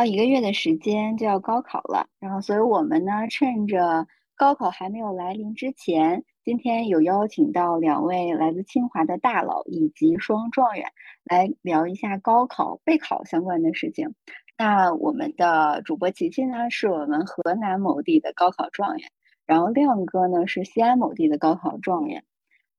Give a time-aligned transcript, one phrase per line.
[0.00, 10.86] 到一个月的时间就要高考了，然后所以我们呢，趁着高考还没有来临之前，今天有邀请到两位来自清华的大佬以及双状元
[11.22, 14.14] 来聊一下高考备考相关的事情。
[14.56, 19.10] 那我们的主播琪琪呢，是我们河南某地的高考状元，
[19.44, 22.24] 然后亮哥呢是西安某地的高考状元。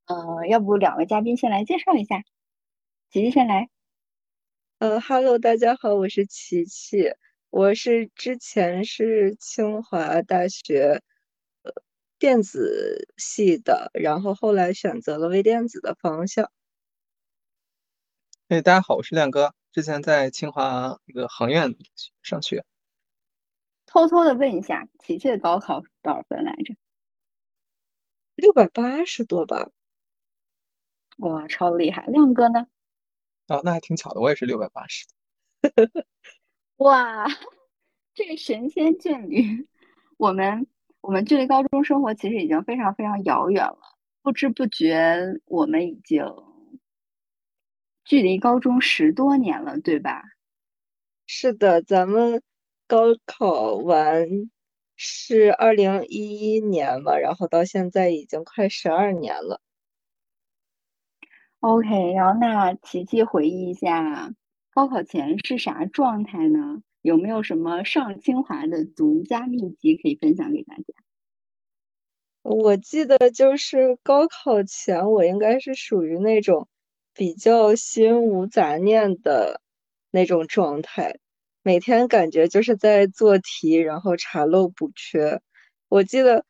[0.08, 2.24] 呃，要不两位嘉宾先来介绍一下，
[3.12, 3.70] 琪琪先来。
[4.82, 7.14] 呃哈喽，大家好，我是琪琪，
[7.52, 11.04] 我是之前是清华大学
[11.62, 11.72] 呃
[12.18, 16.52] 电子系的，然后后来选择了微电子的方向。
[18.48, 21.76] 哎，大家好，我是亮哥，之前在清华那个航院
[22.24, 22.66] 上学。
[23.86, 26.74] 偷偷的问一下，琪琪的高考多少分来着？
[28.34, 29.70] 六百八十多吧。
[31.20, 32.08] 哇，超厉害！
[32.08, 32.66] 亮哥呢？
[33.52, 35.06] 哦，那还挺巧的，我也是六百八十。
[36.78, 37.28] 哇，
[38.16, 39.68] 这个神仙眷侣，
[40.18, 40.68] 我们
[41.02, 43.78] 我们距离高中生活其实已经非常非常遥远了，
[44.22, 46.26] 不知不觉我们已经
[48.06, 50.24] 距离高中十多年了，对吧？
[51.28, 52.42] 是的，咱们
[52.88, 54.28] 高考完
[54.96, 59.62] 是二零一一年嘛，然后到现在已经快十二年了。
[61.62, 64.34] OK，然后那琪琪回忆一下，
[64.74, 66.82] 高考前是啥状态呢？
[67.04, 70.84] 有没有什么上清华的独家秘籍可以分享给大家？
[72.42, 76.68] 我记得就是高考前，我应该是属于那种
[77.14, 79.62] 比较心无杂念的
[80.10, 81.20] 那种状态，
[81.62, 85.40] 每天感觉就是在做题，然后查漏补缺。
[85.90, 86.44] 我记得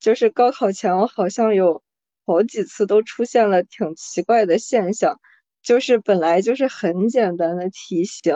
[0.00, 1.84] 就是高考前，我好像有。
[2.26, 5.20] 好几次都出现了挺奇怪的现象，
[5.62, 8.34] 就是本来就是很简单的题型，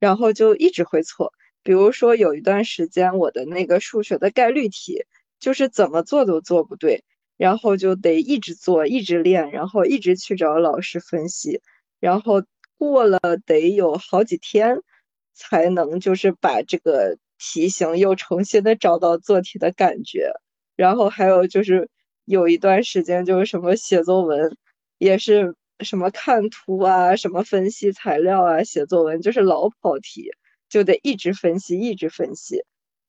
[0.00, 1.32] 然后就一直会错。
[1.62, 5.04] 比如说有一段时间，我的那个数学的概率题，
[5.38, 7.04] 就是怎么做都做不对，
[7.36, 11.60] 然后就得一直做，一直练，然后一直去找老师分析，
[12.00, 12.42] 然后
[12.78, 14.78] 过了得有好几天，
[15.34, 20.32] 才能就是把这个题型又重新的找到做题的感觉。
[20.74, 21.88] 然后还有就是。
[22.30, 24.56] 有一段时间就是什么写作文，
[24.98, 30.30] 也是什么看图啊，什么分析材料啊，写作文就是老跑题，
[30.68, 32.64] 就得一直分析，一直分析。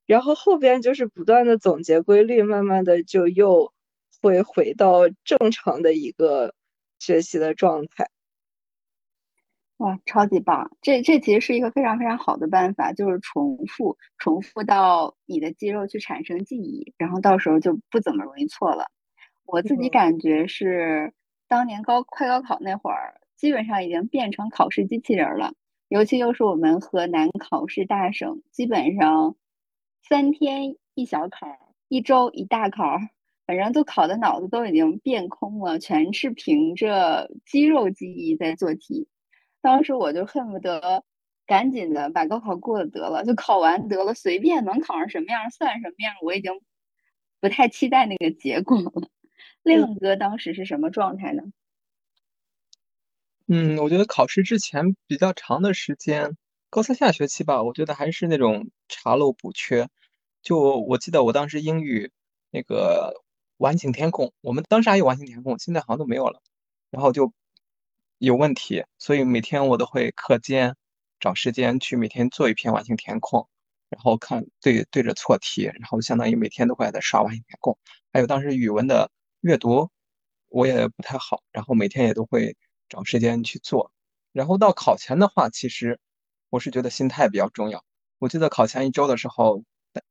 [0.07, 3.71] 然后后边就是不断的总结规律，慢慢的就又
[4.23, 6.55] 会回到正常的一个
[6.97, 8.09] 学习的状态。
[9.77, 10.71] 哇，超级棒！
[10.81, 18.89] 这这其实是一个非常非常好的办法，就是重复，重复到你的肌肉去产生记忆，然后到时候就不怎么容易错了。
[19.51, 21.11] 我自己感觉是，
[21.49, 25.53] 当年高快高考那会儿，基本上已经变成考试机器人了。
[25.89, 29.35] 尤其又是我们河南考试大省，基本上
[30.07, 31.47] 三天一小考，
[31.89, 32.97] 一周一大考，
[33.45, 39.09] 反正都考的脑子都已经变空了，全是凭着肌肉记忆在做题。
[39.61, 41.03] 当时我就恨不得
[41.45, 46.13] 赶紧的把高考过了得了，就考完得了，随便能考上什么样算什么样。
[46.23, 46.53] 我已经
[47.41, 49.09] 不太期待那个结果了。
[49.63, 51.43] 亮哥当时是什么状态呢？
[53.47, 56.37] 嗯，我觉得考试之前比较长的时间，
[56.69, 59.89] 高三下学期吧，我觉得还是那种查漏补缺。
[60.41, 62.11] 就我记得我当时英语
[62.49, 63.13] 那个
[63.57, 66.41] 完形填空，我们当时还有完形填空，现在好像都没有了。
[66.89, 67.33] 然后就
[68.19, 70.75] 有问题，所以每天我都会课间
[71.19, 73.47] 找时间去每天做一篇完形填空，
[73.89, 77.77] 然后看对对着错题，然后相当于每天都会在刷完形填空。
[78.13, 79.11] 还有当时语文的。
[79.41, 79.89] 阅读
[80.49, 82.55] 我也不太好，然后每天也都会
[82.89, 83.91] 找时间去做。
[84.31, 85.99] 然后到考前的话，其实
[86.49, 87.83] 我是觉得心态比较重要。
[88.19, 89.63] 我记得考前一周的时候，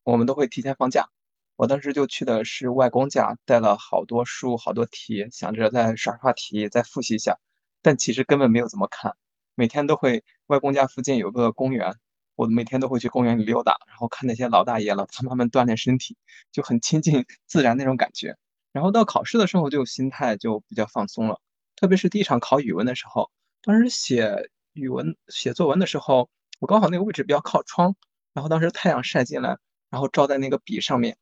[0.03, 1.09] 我们都会提前放假。
[1.55, 7.39] 我当时就去的是外公家，带了好多书、好多题，想着再刷刷题、再复习一下。
[7.83, 9.15] 但其实根本没有怎么看。
[9.55, 11.95] 每天都会，外公家附近有个公园，
[12.35, 16.17] 我每天都会去公园里溜达，然后看那些老大爷、老他妈们锻炼身体，
[16.51, 18.37] 就很亲近自然那种感觉。
[18.73, 21.41] 然后到考试的时候，就心态就比较放松了。
[21.77, 23.31] 特别是第一场考语文的时候，
[23.63, 26.29] 当时写语文、写作文的时候，
[26.61, 27.97] 我刚好那个位置比较靠窗，
[28.35, 29.57] 然后当时太阳晒进来，
[29.89, 31.17] 然后照在那个笔上面，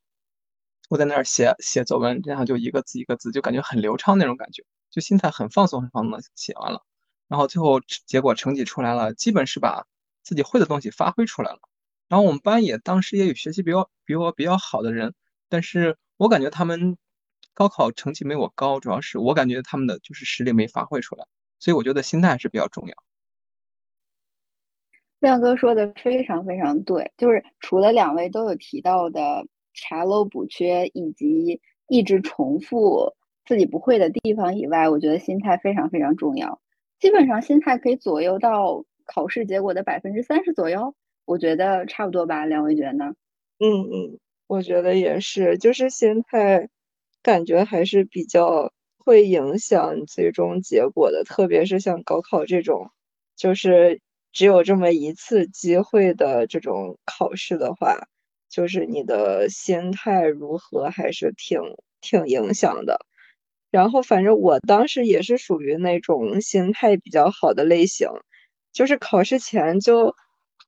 [0.89, 6.83] 我在那儿写写作文，这样就一个字一个字，就感觉很流畅那种感觉，就心态很放松、很放松的写完了。
[7.29, 9.87] 然后最后结果成绩出来了，基本是把
[10.23, 11.61] 自己会的东西发挥出来了。
[12.09, 15.15] 然后我们班也当时也有学习比较比我比较好的人，
[15.49, 16.99] 但是我感觉他们。
[17.59, 21.27] 高考成绩没我高，主要是我感觉他们的就是实力没发挥出来，
[21.59, 22.95] 所以我觉得心态是比较重要。
[25.19, 29.45] 亮哥说的非常非常对，就是除了两位都有提到的
[29.75, 36.61] 查漏补缺以及一直重复自己不会的地方以外，我觉得心态非常非常重要。
[37.01, 40.95] 基本上心态可以左右到考试结果的百分之三十左右，
[41.25, 42.47] 我觉得差不多吧。
[42.47, 43.15] 两位觉得呢？
[43.59, 46.69] 嗯嗯，我觉得也是，就是心态
[47.23, 52.91] 感觉还是比较会影响最终结果的，特别是像高考这种，
[53.37, 54.01] 就是。
[54.31, 57.97] 只有这么一次机会的这种考试的话，
[58.51, 61.59] 就是你的心态如何还是挺
[62.03, 63.01] 挺影响的。
[63.71, 68.07] 然后反正我当时也是属于那种心态比较好的类型，
[68.73, 70.15] 就是考试前就，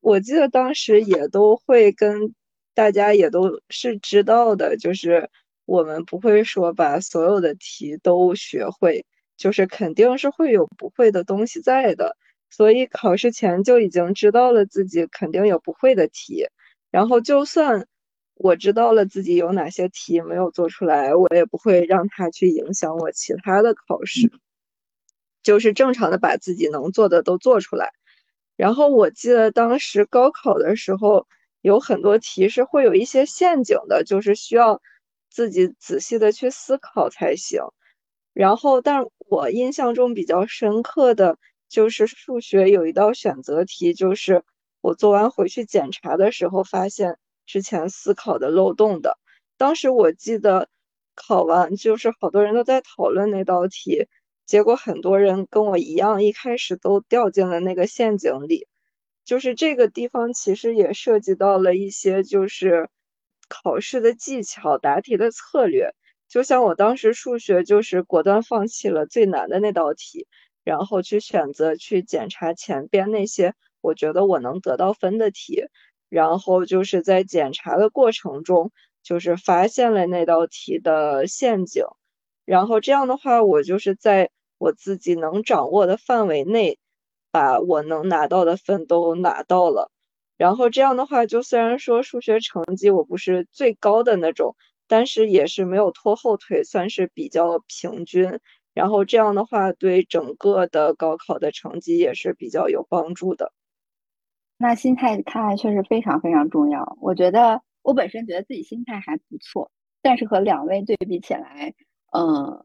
[0.01, 2.35] 我记得当时也都会跟
[2.75, 5.31] 大家也都是知道的，就是
[5.71, 9.07] 我们不会说把所有的题都学会，
[9.37, 12.17] 就是肯定是会有不会的东西在的。
[12.51, 16.45] 所以考试前就已经知道了自己肯定有不会的题，
[16.91, 17.87] 然后就算
[18.35, 24.29] 我知道了自己有哪些题没有做出来，我也不会让它去影响我其他的考试，
[25.45, 27.93] 就是正常的把自己能做的都做出来。
[28.57, 31.29] 然后我记得当时高考的时候
[31.61, 34.83] 有很多题是会有一些陷阱的，就是需要
[35.31, 37.63] 自己仔细的去思考才行。
[38.35, 41.39] 然后，但我印象中比较深刻的。
[41.71, 44.43] 就是数学有一道选择题，就是
[44.81, 47.17] 我做完回去检查的时候，发现
[47.47, 49.21] 之前思考的漏洞的。
[49.57, 50.69] 当时我记得
[51.15, 54.09] 考完，就是好多人都在讨论那道题，
[54.47, 58.67] 结果很多人跟我一样，一开始都掉进了那个陷阱里。
[59.25, 62.89] 就是这个地方其实也涉及到了一些就是
[63.51, 65.91] 考试的技巧、答题的策略。
[66.29, 70.27] 就像我当时数学就是果断放弃了最难的那道题。
[70.63, 75.65] 然后去选择去检查前边那些我觉得我能得到分的题，
[76.11, 78.71] 然后就是在检查的过程中，
[79.03, 81.85] 就是发现了那道题的陷阱，
[82.45, 86.79] 然后这样的话，我就是在我自己能掌握的范围内，
[87.33, 89.91] 把我能拿到的分都拿到了，
[90.41, 94.57] 然后这样的话，就虽然说数学成绩我不是最高的那种，
[94.89, 98.41] 但是也是没有拖后腿，算是比较平均。
[98.73, 103.53] 然后这样的话，对整个的高考的成绩也是比较有帮助的。
[104.57, 106.97] 那心态看来确实非常非常重要。
[107.03, 109.71] 我觉得我本身觉得自己心态还不错，
[110.01, 111.75] 但是和两位对比起来，
[112.17, 112.65] 嗯，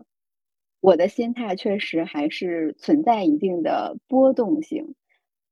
[0.80, 4.96] 我的心态确实还是存在一定的波动性。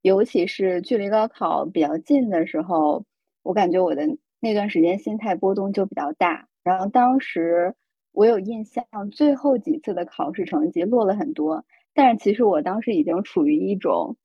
[0.03, 3.05] 尤其是距离高考比较近的时候，
[3.41, 4.03] 我感觉我的
[4.39, 6.47] 那段时间心态波动就比较大。
[6.63, 7.73] 然后当时。
[8.15, 11.65] 我有印象，最后几次的考试成绩落了很多，
[11.95, 14.17] 但是其实我当时已经处于一种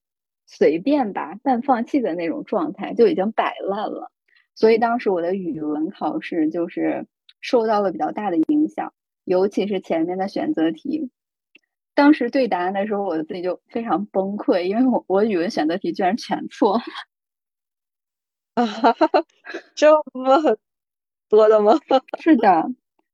[0.44, 4.12] 随便吧、半放弃的那种状态，就已经摆烂了。
[4.54, 7.06] 所以当时我的语文考试就是
[7.40, 8.92] 受到了比较大的影响，
[9.24, 11.10] 尤其是前面的选择题。
[11.98, 16.80] 当时对答案的时候，我自己就非常崩溃，因为我我语文选择题居然全错。
[18.54, 18.64] 啊，
[19.74, 20.56] 这么
[21.28, 21.72] 多的吗？
[22.22, 22.66] 是的。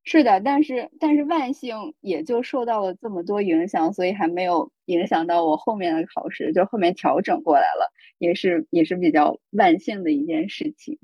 [0.04, 10.98] 是的，但是但是万幸也就受到了这么多影响，所以还没有影响到我后面的考试，就后面调整过来了，也是也是比较万幸的一件事情。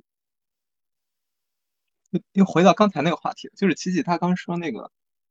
[2.33, 4.91] 又回到刚才那个话题，就是琪琪他刚说那个，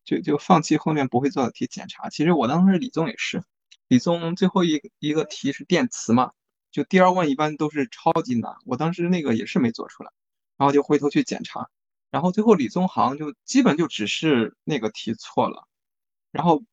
[0.09, 2.09] 就就放弃后面不会做的题检查。
[2.09, 3.43] 其实我当时理综也是，
[3.87, 6.31] 理综最后一一个题是电磁嘛，
[6.71, 10.09] 就第二问一般都是超级难，我当时那个也是没做出来，
[10.57, 11.69] 然后就回头去检查。
[12.09, 15.67] 然后最后理综好像就基本就只是那个题错了，
[16.31, 16.63] 然后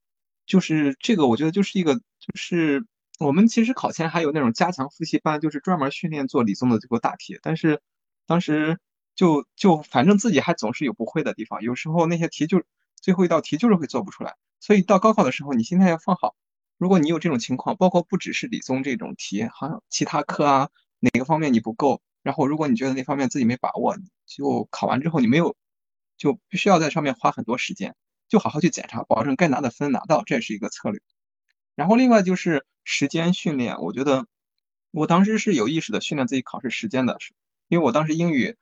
[0.47, 2.87] 就是这个我觉得就是一个就是
[3.19, 7.83] 我们其实考前还有那种加强复习班，就是专门训练做理综的这个大题，但是
[8.27, 8.79] 当时
[9.15, 12.63] 就就反正自己还总是有不会的地方，有时候那些题就
[13.01, 16.35] 最后一道题就是会做不出来，所以到高考的时候你心态要放好，
[16.79, 22.01] 如果你有这种情况，包括不只是理综这种题，好像其他科啊哪个方面你不够。
[22.23, 25.55] 然后，如果你觉得那方面自己没把握，就考完之后你没有，
[26.17, 27.95] 就必须要在上面花很多时间，
[28.29, 31.01] 就好好去检查，保证该拿的分拿到，这也是一个策略。
[31.77, 34.27] 然后另外就是时间训练，我觉得
[34.91, 37.17] 我当时是有意识的训练自己考试时间的，
[37.69, 38.57] 因为我当时英语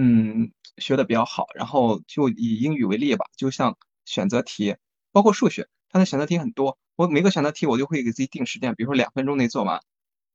[0.00, 3.76] 嗯学的比较好，然后就以英语为例吧，就像
[4.06, 4.76] 选择题，
[5.12, 9.80] 包括数学，它的选择题很多，我每个选择题我就会给自己定时间，比如说两分钟内做完，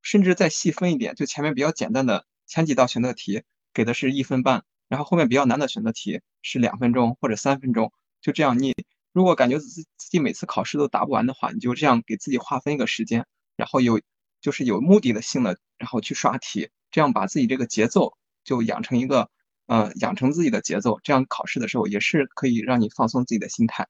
[0.02, 2.24] 甚至再细分一点，就前面比较简单的。
[2.46, 3.42] 前几道选择题
[3.74, 8.72] 给的是一分半，然后后面比较难的选择题是两分钟或者三分钟，就这样你
[9.12, 14.00] 如果感觉自自己每次考试都答不完的话，你就这样给自己划分一个时间，然后有
[14.40, 19.28] 就是有目的的性的，然后去刷题，这样把自己这个节奏就养成一个，
[19.66, 23.86] 呃，养成自己的节奏，这样考试的时候也是可以让你放松自己的心态，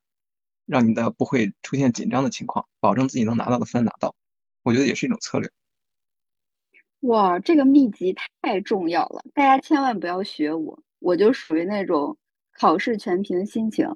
[0.67, 4.15] 让你的不会出现紧张的情况，保证自己能拿到的分拿到，
[4.63, 5.51] 我觉得也是一种策略。
[7.01, 12.17] 哇，这个秘籍太重要了，大家千万不要学我，我就属于那种
[12.59, 13.87] 考试全凭心情。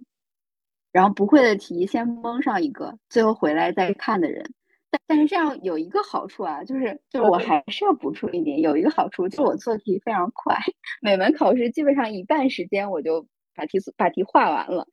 [0.93, 4.53] 然后不会的题先蒙上一个，最后回来再看的人。
[4.91, 10.57] 但但是这样有一个好处啊，就是就是我还是要补充一点，有一个好处就是我做题非常快，
[11.01, 14.89] 每门考试基本上一半时间我就把题把题画完了。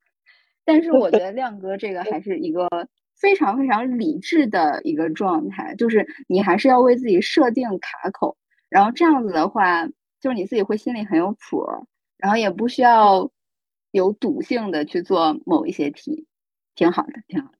[0.66, 2.68] 但是我觉得亮哥这个还是一个
[3.20, 8.38] 非常非常理智的一个状态，就是你还是要为自己设定卡口，
[8.70, 9.88] 然后这样子的话，
[10.22, 11.66] 就是你自己会心里很有谱，
[12.18, 13.32] 然后也不需要。
[13.92, 16.28] 有赌性的去做某一些题，
[16.76, 17.58] 挺好的，挺好的。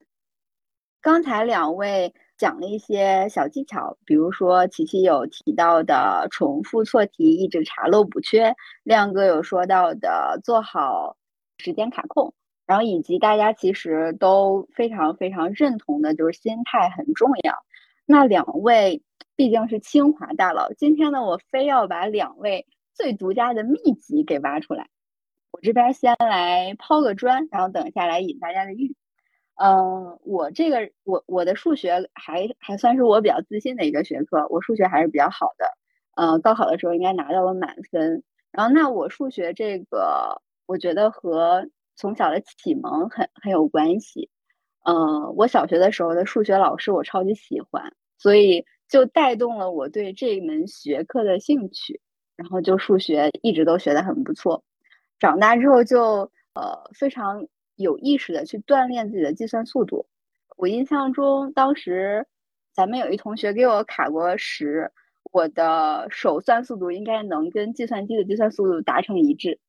[1.02, 8.54] 刚才两位讲了一些小技巧，比如说琪琪有提到的重复错题，一直查漏补缺；
[8.84, 11.18] 亮哥有说到的做好
[11.58, 12.34] 时间卡控，
[12.66, 17.56] 然后以及大家其实都非常非常认同的，就是心态很重要。
[18.06, 19.02] 那两位
[19.36, 24.88] 毕竟是清华大佬，今天呢，我非要把两位最独家的秘籍给挖出来。
[25.52, 28.96] 我这边先来抛个砖，然后等一下来引大家的玉。
[29.58, 35.66] 嗯，我这个我我的数学还还算是我比较自信的一个学科，我数学还是比较好的。
[36.16, 38.24] 呃，高考的时候应该拿到了满分。
[38.52, 44.30] 然后那我数学这个，我觉得和从小的启蒙很很有关系。
[44.86, 52.00] 嗯，我小学的时候的数学老师我超级喜欢，所以就带动了我对这一门学科的兴趣，
[52.36, 54.64] 然后就数学一直都学得很不错。
[55.20, 57.48] 长大之后就呃非常
[57.78, 60.06] 有意识的去锻炼自己的计算速度。
[60.58, 62.28] 我印象中当时
[62.74, 64.92] 咱们有一同学给我卡过十，
[65.32, 69.60] 我的手算速度应该能跟计算机的计算速度达成一致。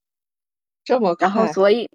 [0.82, 1.88] 这么然后所以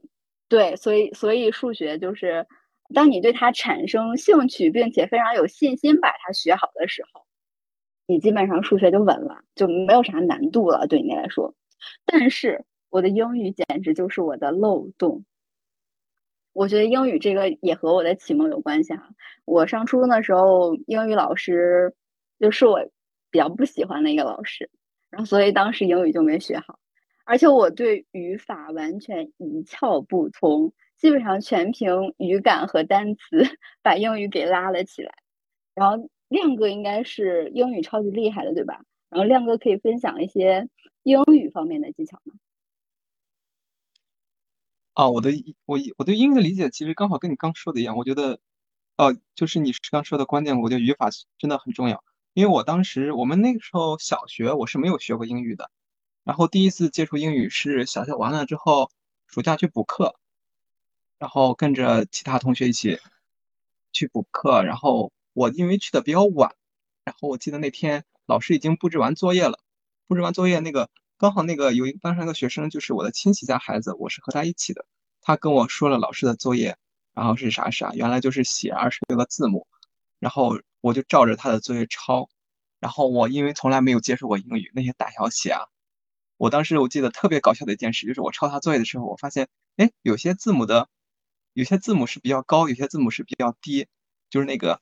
[0.47, 2.47] 对，所以所以数学就是
[2.93, 7.25] 当你对它产生兴趣，并且非常有信心把它学好的时候，
[8.07, 11.53] 你基本上数学就稳了，就没有啥难度了对你来说。
[12.05, 12.63] 但是。
[12.93, 15.25] 我的英语简直就是我的漏洞。
[16.53, 19.09] 我觉得英语这个也和我的启蒙有关系哈。
[19.45, 21.93] 我上初中的时候，英语老师
[22.39, 22.79] 就是我
[23.31, 24.69] 比较不喜欢的一个老师，
[25.09, 26.79] 然后所以当时英语就没学好，
[27.25, 33.43] 而且我对语法完全一窍不通，基本上全凭语感和单词
[33.81, 35.11] 把英语给拉了起来。
[35.75, 38.81] 然后亮哥应该是英语超级厉害的，对吧？
[39.09, 40.69] 然后亮哥可以分享一些
[41.01, 42.35] 英语方面的技巧吗？
[44.93, 45.31] 啊，我的
[45.65, 48.39] 我我对英语的理解其实刚好跟你刚说的一样，我觉得，
[48.95, 51.09] 呃，就是你刚说的关键，我觉得语法
[51.39, 52.03] 真的很重要。
[52.33, 55.71] 因为我当时我们那个时候小学我是没有学过英语的，
[56.23, 58.91] 然后第一次接触英语是小学完了之后，
[59.27, 60.15] 暑假去补课，
[61.17, 62.99] 然后跟着其他同学一起
[63.91, 66.55] 去补课，然后我因为去的比较晚，
[67.03, 69.57] 然后我记得那天老师已经布置完作业了，
[70.07, 70.91] 布置完作业那个。
[71.23, 74.85] 刚好那个有一班上一个学生，就是我的亲戚家孩子，我是和他一起的。
[75.21, 76.75] 他跟我说了老师的作业，
[77.13, 79.65] 然后是啥啥，原来就是写二十六个字母，
[80.19, 82.27] 然后我就照着他的作业抄。
[82.81, 85.61] 然后我因为从来没有接触过英语，那些大小写啊，
[86.35, 90.89] 我当时我记得特别搞笑的一件事，就是我抄他作业的时候，我发现，哎，有些字母的，
[91.53, 93.87] 有些字母是比较高，有些字母是比较低，
[94.29, 94.81] 就是那个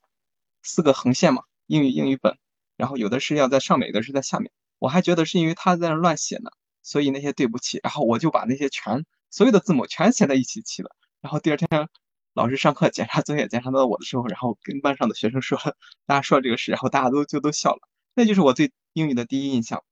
[0.63, 2.39] 四个横线嘛，英语英语本，
[2.77, 4.51] 然后有的是要在上面，有的是在下面。
[4.81, 6.49] 我还觉得是因为他在那乱写呢，
[6.81, 10.95] 所以那些对不起，然后我就把那些全所有的字母全写在一起去了。
[11.21, 11.87] 然后第二天
[12.33, 15.59] 老师上课检查作业检查到我的时候，然后跟班上的学生说，
[16.07, 17.87] 大家说这个事，然后大家都就都笑了。
[18.15, 19.83] 那就是我对英语的第一印象。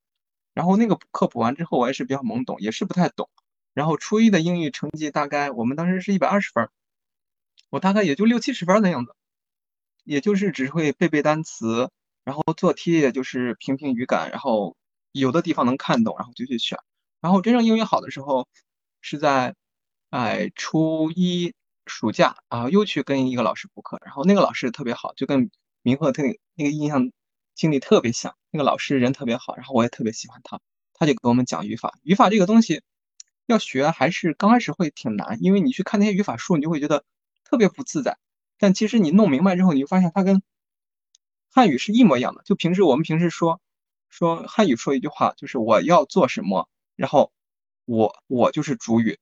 [0.56, 3.30] 然后那个课补完之后，我也是比较懵懂，也是不太懂。
[3.76, 6.68] 然后初一的英语成绩大概我们当时是一百二十分，
[7.70, 9.14] 我大概也就六七十分的样子，
[10.04, 11.92] 也就是只会背背单词，
[12.24, 14.76] 然后做题也就是凭凭语感，然后。
[15.12, 16.78] 有的地方能看懂，然后就去选。
[17.22, 18.48] 然后真正英语好的时候，
[19.02, 19.56] 是在
[20.10, 21.54] 哎初一
[21.86, 24.00] 暑假啊，又去跟一个老师补课。
[24.06, 25.52] 然后那个老师特别好，就跟
[25.82, 26.24] 明鹤特
[26.56, 27.12] 那个印象
[27.56, 28.36] 经历特别像。
[28.52, 30.60] 那个老师人特别好，然后我也特别喜欢他。
[30.94, 31.98] 他就给我们讲语法。
[32.04, 32.82] 语法这个东西
[33.48, 37.04] 要学，还是刚开始会挺难，因为你去看那些语法书，你就会觉得
[37.44, 38.18] 特别不自在。
[38.58, 40.42] 但其实你弄明白之后，你就发现它跟
[41.50, 42.44] 汉语是一模一样的。
[42.44, 43.60] 就平时我们平时说。
[44.10, 47.32] 说汉语说一句话，就是我要做什么，然后
[47.86, 49.18] 我我就是主语，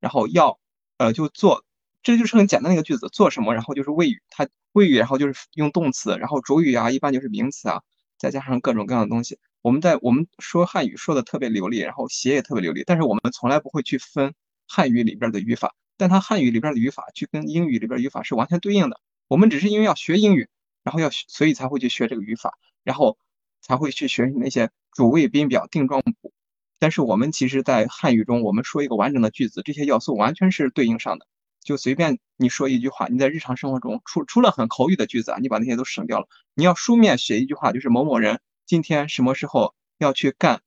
[0.00, 0.58] 然后要
[0.98, 1.64] 呃就做
[2.02, 7.82] 这就是很简单的一个句子，做什么，然后就是谓语，它谓语，然后就是用动词，然后主语啊，一般就是名词啊，
[8.18, 9.38] 再加上各种各样的东西。
[9.62, 14.34] 我们在我们说汉语说的特别流利，然后写也特别流利，但是我们从来不会去分
[14.66, 18.98] 汉语里边的语法，但它汉语里边的语法去跟英语里边语法是完全对应的。
[19.28, 20.48] 我们只是因为要学英语，
[20.82, 23.18] 然后要学所以才会去学这个语法，然后
[23.60, 26.32] 才会去学习那些主谓宾表定状补。
[26.78, 31.26] 但是我们其实，在汉语中，我们说一个完整的句子，这些要素完全是对应上的。
[31.62, 36.26] 就随便你说一句话，你在日常生活中，除除了很口语的句子啊，你把那些都省掉了。
[36.54, 40.62] 你要书面写一句话，就是某某人今天什么时候要去干，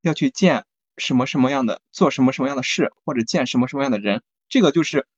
[0.00, 0.64] 要去见
[0.96, 5.08] 什么什么样的，做什么什么样的事，或者见什么什么样的人，这个就是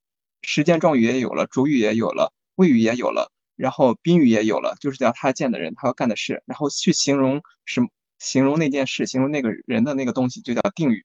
[0.40, 7.88] 时间状语也有了，主语也有了，谓语也有了，然后宾语也有了，就是叫他见的人，他要干的事，然后去形容什么。
[8.20, 11.04] 形容那件事，形容那个人的那个东西，就叫定语。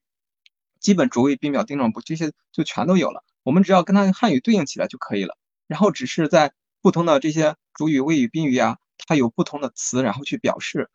[0.80, 3.26] 基本主谓宾表定状补这些就全都有了。
[3.44, 5.36] 我们只要跟它汉语对应起来就可以了。
[5.68, 10.90] 然后只是在不同的这些主语、谓语、宾语啊，它有不同的词，然后去表示。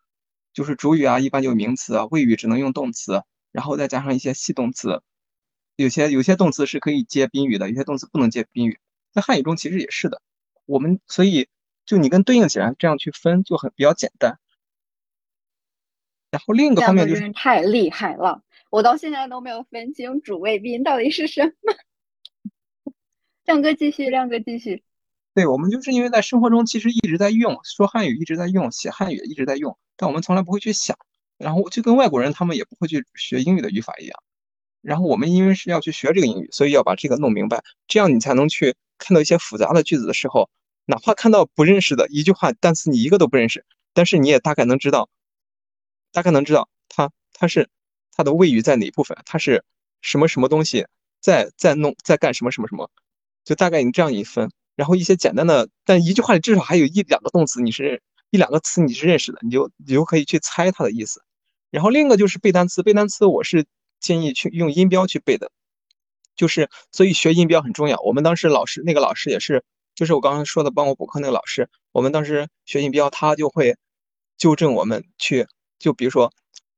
[0.55, 5.03] 就是主语啊，一般就名词啊；谓语只能用动词，然后再加上一些系动词。
[5.77, 8.79] 有些有些动词是可以接宾语的，有些动词不能接宾语。
[9.13, 10.23] 在汉语中其实也是的。
[10.67, 11.49] 我们所以
[11.87, 14.39] 就你跟对应起来，这样去分就很比较简单。
[16.31, 21.53] 然后另一个方面就是太厉害了，我到现在都没有分清主谓宾到底是什么。
[23.45, 24.83] 亮哥继续，亮哥继续。
[25.35, 30.97] 对我们就是因为在生活中其实一直在用，说汉语一直在用，写汉语一直在用，但我们从来不会去想。
[31.37, 34.23] 然后就跟外国人他们也不会去学英语的语法一样。
[34.81, 40.49] 然后我们因为是要去学这个英语，所以要把这个弄明白，这样你才能去看到一些复杂的句子的时候，
[40.87, 45.09] 哪怕看到不认识的一句话单词，你一个都不认识，但是你也大概能知道。
[46.13, 47.69] 大概能知道它它是
[48.13, 49.65] 它的谓语在哪部分，它是
[50.01, 50.87] 什么什么东西
[51.19, 52.89] 在在弄在干什么什么什么，
[53.45, 61.21] 就大概你这样一分，然后一些简单的，但一句话里至少还有一两个动词，你是一两个词你是认识的，你就你就可以去猜它的意思。
[61.71, 63.67] 然后另一个就是背单词，背单词我是
[63.99, 65.51] 建议去用音标去背的，
[66.37, 67.99] 就是所以学音标很重要。
[68.03, 69.65] 我们当时老师那个老师也是，
[69.95, 73.77] 就是我刚刚说的帮我补课那个老师，我们当时学音标，他就会
[74.37, 75.47] 纠正我们去。
[75.79, 76.33] 就比如说，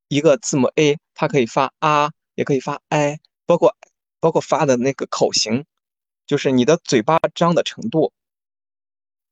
[0.09, 3.77] 一个字母 a，它可以发啊，也可以发 i，包括
[4.21, 5.65] 包括发的那个口型，
[6.27, 8.13] 就是你的嘴巴张的程度，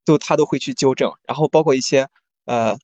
[0.04, 1.12] 就他都会去纠正。
[1.26, 2.08] 然后包括一些
[2.44, 2.78] 呃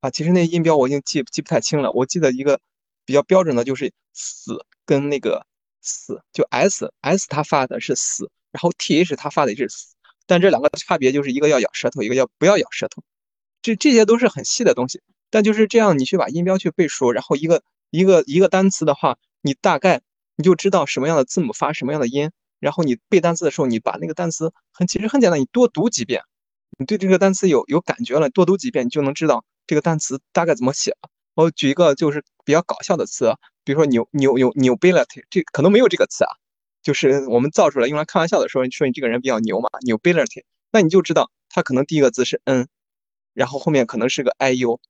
[0.00, 1.92] 啊，其实那音标我已经记记不太清了。
[1.92, 2.58] 我记得一个
[3.04, 5.46] 比较标准的就是死跟那个
[5.82, 9.91] 死，就 s s 它发的是死，然后 th 它发的是死，
[10.26, 13.02] 但这两个差别就是一个要咬舌头，一个要不要咬舌头。
[13.62, 15.00] 这这些都是很细的东西。
[15.30, 20.02] 但就是这样，你去把音标去背熟，然后一个一个一个单词的话，你大概
[20.36, 22.30] 你就知道什么样的字母发什么样的音。
[22.60, 26.22] 然后你背单词的时候，你把那个单词很其实很简单，你多读几遍，
[26.78, 31.10] 你对这个单词有有感觉了，多读几遍，你就能知道这个单词大概怎么写了。
[31.34, 36.30] 我举一个就是比较搞笑的词，比如说扭扭扭扭 ability，这可能没有这个词啊，
[36.82, 42.66] 就是我们造出来用来开玩笑的时候，你说你这个人比较牛嘛，扭 ability，那你就知道它可能第一个字是 n，
[43.34, 44.80] 然后后面可能是个 i u。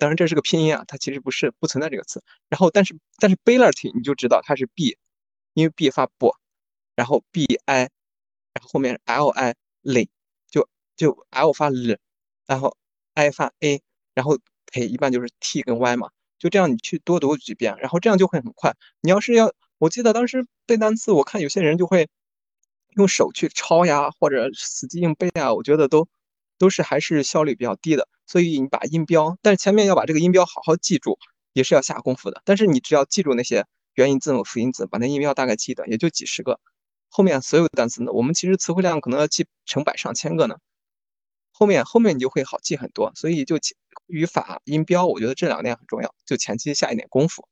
[0.00, 2.22] 当然这是个拼音啊，它其实不是不存在这个词。
[2.48, 4.96] 然后但是但是 bility 你就知道它是 b，
[5.52, 6.34] 因为 b 发 b，
[6.96, 7.88] 然后 b i，然
[8.62, 10.06] 后后面 l i l，
[10.50, 11.98] 就就 l 发 l，
[12.46, 12.74] 然后
[13.14, 13.82] i 发 a，
[14.14, 18.74] 然后配一般就是 t 跟 y 嘛，就这样你去多读几遍，然后这样就会很快。
[19.02, 22.08] 你要是要，我记得当时背单词，我看有些人就会
[22.94, 26.08] 用手去抄呀，或者死记硬背啊，我觉得都。
[26.56, 31.18] 都是还是效率比较低的，所以你把音标，但是前面要把这个音标好好记住，
[31.52, 32.40] 也是要下功夫的。
[32.44, 36.60] 但是你只要记住那些元音字母、辅音字，把那音标大概记得，也就几十个。
[37.08, 40.58] 后面所有的单词呢，我们其实词汇量可能要记成百上千个呢。
[41.50, 43.10] 后面后面你就会好记很多。
[43.16, 43.56] 所以就
[44.06, 47.48] 语法、音标，我觉得这两点很重要，就前期下一点功夫，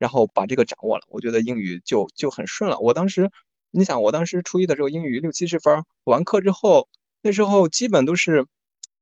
[0.00, 2.80] 然后把这个掌握了，我觉得英语就就很顺了。
[2.80, 3.30] 我当时，
[3.70, 6.88] 你想，我当时初一的时候英语六七十分，完课之后。
[7.22, 8.46] 那时候基本都是，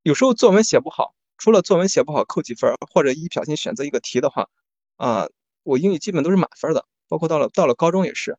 [0.03, 4.49] 有时候作文写不好，除了作文写不好扣几分，或者一不小心选择一个题的话，
[4.97, 5.29] 啊，
[5.63, 6.85] 我英语基本都是满分的。
[7.07, 8.37] 包括到了到了高中也是，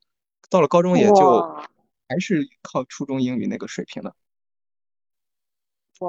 [0.50, 1.56] 到了高中也就
[2.10, 4.14] 还是靠初中英语那个水平的。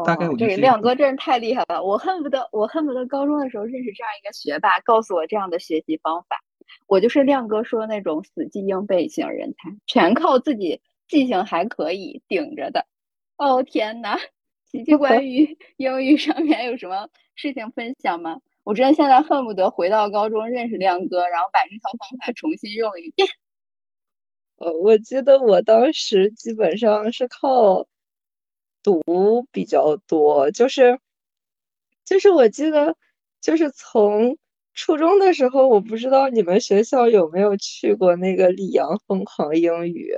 [0.07, 6.43] 大概我这亮哥真是太厉害了，我恨不得我恨不得高中的时候认识这样一个学霸，告诉我这样的学习方法。
[6.87, 12.87] 我就是亮哥说那种死记硬背型人才，全靠自己记性还可以顶着的。
[13.37, 14.19] 哦天哪！
[14.71, 18.41] 琪琪关于 英语上面有什么事情分享吗？
[18.63, 23.29] 我真的现在恨不得回到高中认识亮哥，然后把这套方法重新用一遍。
[24.59, 27.89] 呃，我记得我当时基本上是靠
[28.83, 30.99] 读比较多，就是
[32.05, 32.97] 就是我记得
[33.41, 34.39] 就是从
[34.75, 40.15] 初中的时候，我不知道你们学校有没有去过那个李阳疯狂英语，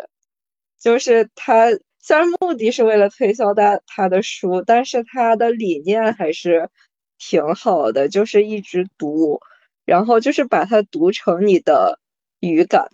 [0.78, 6.70] 就是他虽然目的是为了推销他他的书，但是他的理念还是
[7.18, 9.40] 挺好的，就是一直读，
[9.84, 11.98] 然后就是把它读成你的
[12.40, 12.88] 语感。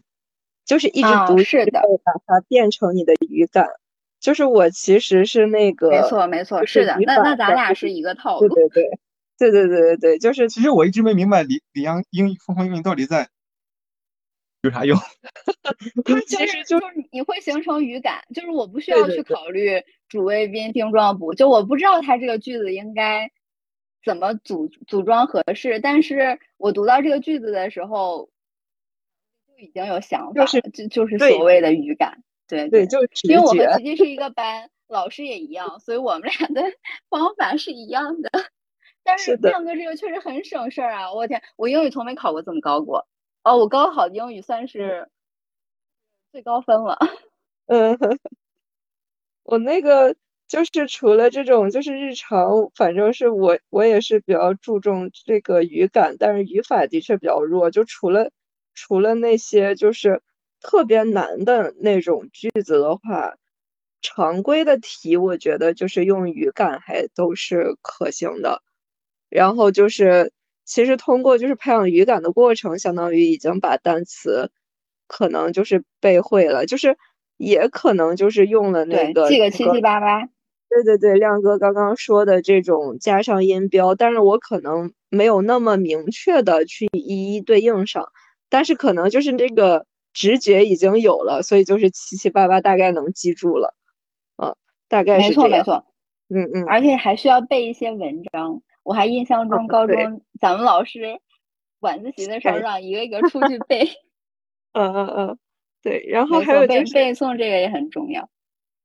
[0.65, 3.71] 就是一直读，是的，把它变成你的语感。
[4.21, 6.97] 就是我其实是那个，没错没错，是的。
[7.07, 8.49] 那那咱俩是一个套路。
[8.49, 8.85] 对对
[9.39, 13.29] 对，对对对对对，就是其实我一直没明白李李阳英语疯狂英语到底在
[14.63, 14.99] 有啥用。
[16.27, 23.31] 其实就是你会形成语感，就是我不需要去考虑主谓宾定状补，就我不知道它这个句子应该
[24.05, 28.33] 怎么组组装合适，但是我读到这个句子的时候就。
[29.59, 36.63] 已经有想法，就是就就是所谓的语感，对对，就是因为我和琪琪是一个班，老师也一样，所以我们俩的
[37.11, 38.31] 方法是一样的。
[39.05, 41.13] 但是亮哥这个确实很省事儿啊！
[41.15, 43.07] 我天，我英语从没考过这么高过。
[43.45, 45.09] 哦，我高考英语算是
[46.35, 46.99] 最高分了。
[47.69, 47.97] 嗯，
[49.47, 50.15] 我那个
[50.47, 58.31] 就是除了这种，就是日常，反正是我我也是比较注重这个语感，但是语法的确比较弱，就除了。
[58.81, 60.23] 除了那些就是
[60.61, 63.37] 特别难的那种句子的话，
[64.03, 68.63] 常规的题我觉得就是用语感还都是可行的。
[69.29, 70.33] 然后就是
[70.65, 74.51] 其实通过就是培养语感的过程，相当于已经把单词
[75.07, 76.97] 可能就是背会了，就是
[77.37, 80.29] 也可能就是用了那个记个七七八八。
[80.71, 88.13] 对对对，亮哥刚刚说的这种加上音标，但是我可能没有那么明确的去一一对应上。
[88.51, 89.87] 但是可能就是这个
[90.19, 93.77] 直觉已经有了，所以就是七七八八大概能记住了，
[94.37, 94.57] 嗯，
[94.89, 95.51] 大概是这样。
[95.51, 95.87] 没错没错，
[96.29, 96.67] 嗯嗯。
[96.67, 98.61] 而且还需要背一些文章。
[98.83, 101.21] 我还印象中高中咱们老师
[101.79, 103.89] 晚自习的时候让一个一个出去背。
[104.75, 105.39] 嗯嗯嗯，
[105.85, 106.05] 对。
[106.09, 108.29] 然后还有就是背诵这个也很重要。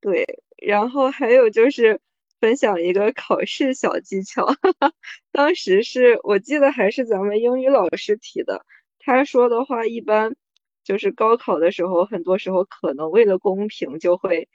[0.01, 0.23] 对，
[0.61, 1.99] 然后还有就是
[2.39, 4.45] 分享一个考试小技巧。
[5.33, 8.63] 当时是我记得还是咱们英语老师提的。
[8.99, 10.35] 他说的话一般
[10.83, 14.49] 就是高考的时候，很多时候可能为了公平，就会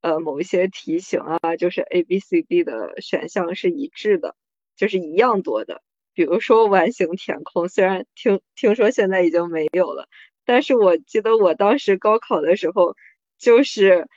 [0.00, 4.34] 呃某一些题型啊，就是 A、B、C、D 的选项是一致的，
[4.76, 5.82] 就是一样多的。
[6.14, 10.08] 比如说完形填空，虽然听听说现在已经没有了，
[10.44, 12.96] 但是我记得我当时高考的时候，
[13.38, 14.08] 就是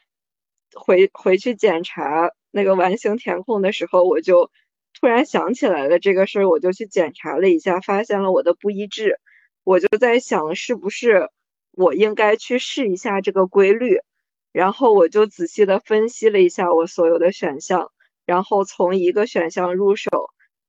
[0.74, 4.50] 回回去检查那个完形填空的时候，我就
[5.00, 9.20] 突然想起来了这个事儿，我就去检查了一下，发现了我的不一致。
[9.64, 11.30] 我就在想，是不是
[11.72, 14.00] 我应该去试一下这个规律？
[14.52, 17.92] 然后我就仔细的分析了一下我所有的选项，
[18.26, 20.10] 然后从一个选项入手，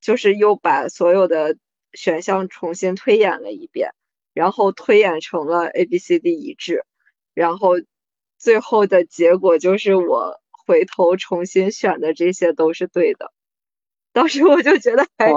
[0.00, 1.56] 就是又把所有的
[1.92, 3.90] 选项重新推演了一遍，
[4.34, 6.84] 然后推演成了 A、B、C、D 一致，
[7.34, 7.72] 然后
[8.38, 13.32] 最后的结果就是我回头重新选的这些都是对的。
[14.12, 15.32] 当时我就觉得还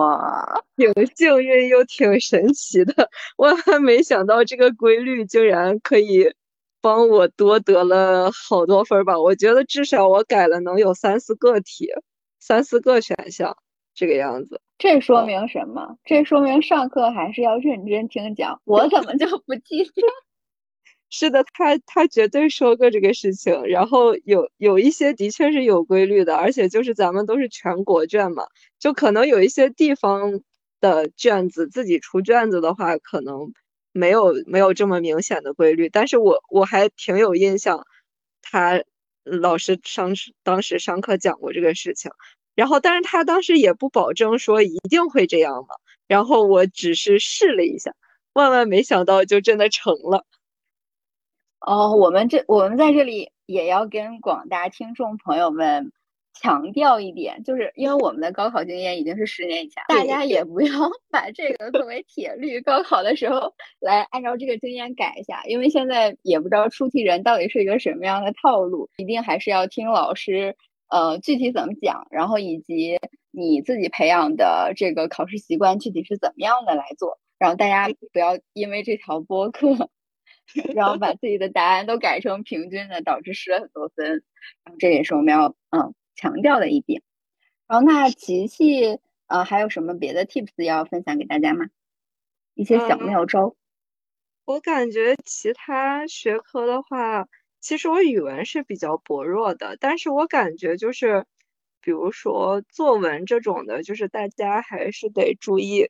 [0.76, 6.34] 挺幸运又挺神奇的，万万没想到这个规律竟然可以
[6.82, 9.20] 帮我多得了好多分吧？
[9.20, 11.90] 我觉得至少我改了能有三四个题，
[12.40, 13.58] 三四个选项
[13.94, 14.62] 这个样子。
[14.78, 15.98] 这说明什么？
[16.04, 18.60] 这说明上课还是要认真听讲。
[18.66, 19.92] 我怎么就不记得？
[21.12, 28.44] 是的，他他绝对说过这个事情，然后有有一些的确是有规律的，而且就是咱们都是全国卷嘛，
[28.80, 30.42] 就可能有一些地方
[30.82, 33.54] 的卷子自己出卷子的话，可能
[33.94, 37.86] 没有没有这么明显的规律，但是我我还挺有印象，
[38.42, 38.84] 他
[39.24, 40.14] 老师上
[40.44, 42.12] 当时上课讲过这个事情，
[42.56, 45.76] 然后但是他当时也不保证说一定会这样嘛，
[46.08, 47.94] 然后我只是试了一下，
[48.34, 50.26] 万万没想到就真的成了。
[51.66, 55.92] 哦，我们这我们在这里也要跟广大听众朋友们
[56.40, 60.70] 强调一点，就是因为我们的高考经验已经是十年以前，大家也不要
[61.10, 70.56] 把这个作为铁律，高考的时候来按照这个经验改一下，因为现在也不知道出题人到底是一个什么样的套路，一定还是要听老师
[70.90, 73.00] 呃具体怎么讲，然后以及
[73.32, 79.90] 你自己培养的这个考试习惯具体是怎么样的来做，然后大家不要因为这条播客。
[80.76, 84.24] 然后把自己的答案都改成平均的，导致失了很多分。
[84.64, 87.02] 然后这也是我们要嗯强调的一点。
[87.68, 91.66] 然后那琪琪呃还有什么别的 tips 要分享给大家吗？
[92.54, 93.56] 一些小妙招。
[94.46, 97.28] 我感觉其他学科的话，
[97.60, 101.26] 其实我语文是比较薄弱的，但是我感觉就是，
[101.82, 105.90] 比如说作文这种的，就是大家还是得注意，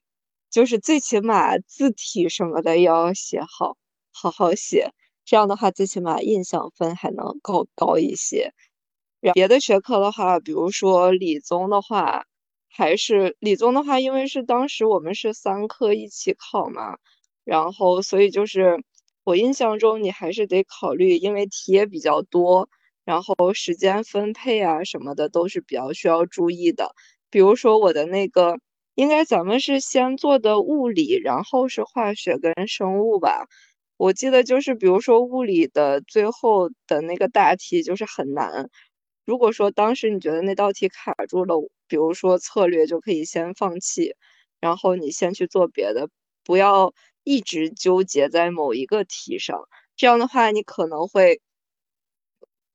[0.49, 3.75] 就是最起码字体什么的要写好，
[4.17, 4.91] 好好写，
[5.25, 8.53] 这样的话最起码印象分还能高高一些。
[9.33, 12.23] 别的学科的话，比如说理综的话，
[12.69, 16.97] 还是理综的话，因为是当时我们是三科一起考嘛。
[17.43, 18.83] 然后，所以就是
[19.25, 22.69] 我印象中，你还是得考虑，因为题也比较多，
[23.03, 26.93] 然后时间分配啊什么的都是比较需要注意的。
[27.29, 28.57] 比如说我的那个，
[28.95, 33.47] 应该咱们是先做的物理，然后是化学跟生物吧。
[33.99, 38.69] 我记得就是，比如说物理的最后的那个大题就是很难。
[39.25, 41.55] 如果说当时你觉得那道题卡住了，
[41.87, 44.15] 比如说策略就可以先放弃，
[44.59, 46.09] 然后你先去做别的，
[46.43, 46.93] 不要。
[47.27, 49.59] 一直纠结在某一个题上，
[49.95, 51.39] 这样的话你可能会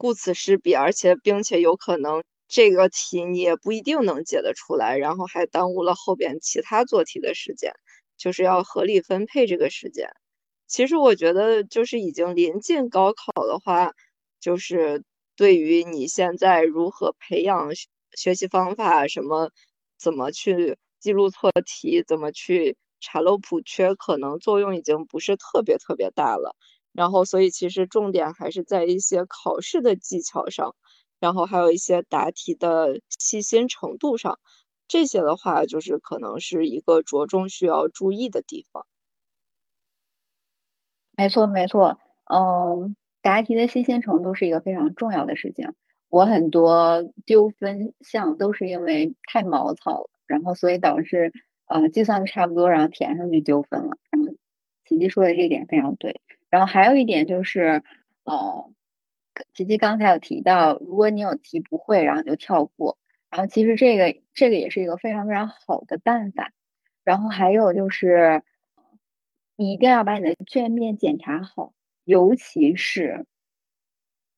[0.00, 7.74] 顾此失彼，而且并且有可能这个题你也不一定能解得出来，然后还耽误了后边其他做题的时间，
[8.16, 10.08] 就是要合理分配这个时间。
[10.70, 13.92] 其实我觉得，就是已经临近高考的话，
[14.40, 15.02] 就是
[15.36, 17.70] 对于你现在如何培养
[18.16, 19.50] 学习方法，什么
[19.98, 22.76] 怎么去记录错题，怎么去。
[23.02, 26.54] 查漏补缺可能作用已经不是特别特别大了，
[26.92, 30.74] 然后所以其实重点还是在一些考试的技巧上，
[31.18, 34.38] 然后还有一些答题的细心程度上，
[34.86, 38.84] 这些的话就是可能是一个着重需要注意的地方。
[41.20, 41.98] 没错没错，
[42.32, 45.74] 嗯，答题的新鲜程度是一个非常重要的事情。
[46.08, 51.30] 我很多丢分项都是因为太毛糙了，然后所以导致。
[51.66, 53.90] 呃，计算的差不多，然后填上去丢分了。
[54.10, 54.28] 然后
[54.84, 56.20] 琪琪说的这一点非常对。
[56.48, 57.84] 然后还有一点就是，
[58.24, 58.70] 呃，
[59.54, 62.98] 琪琪刚才有提到，如果你有题不会，然后就跳过。
[63.30, 66.50] 然后其实这个这个也是一个非常非常好的办法。
[67.04, 68.42] 然后还有就是，
[69.60, 73.26] 你一定要把你的卷面检查好，尤其是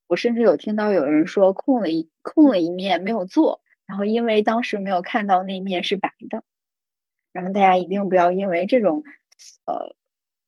[0.05, 6.43] 我甚至有听到有人说空了一空了一面没有做，然后因为当时没有看到那面是白的。
[7.31, 9.05] 然后大家一定不要因为这种
[9.63, 9.95] 呃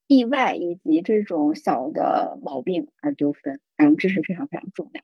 [0.07, 5.01] 意外以及这种小的毛病而丢分，然后这是非常非常重要。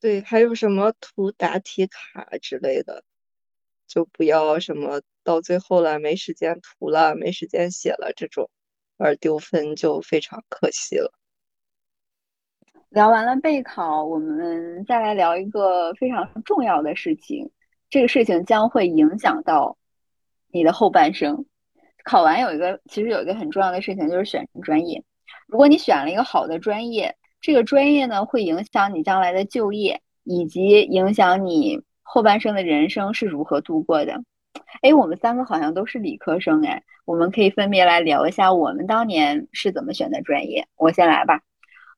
[0.00, 3.04] 对，还有什么涂答题卡之类的，
[3.86, 8.50] 就不要什么到最后了没时间涂了，没时间写了这种
[8.98, 11.12] 而丢分，就非常可惜了。
[12.90, 17.50] 聊完了备考，我们再来聊一个非常重要的事情，
[17.90, 19.76] 这个事情将会影响到。
[20.52, 21.44] 你的后半生，
[22.02, 25.04] 考完有一个，其实有一个很重要的事情就是选专业。
[25.46, 34.22] 如果你选了一个好的专业，这个专业呢会影响你将来的就业，以及影响你后半生的人生是如何度过的。
[34.80, 40.66] 哎，我们三个好像都是理科生，哎，我们可以分别来聊一下我们当年是怎么选的专业。
[40.76, 41.40] 我先来吧。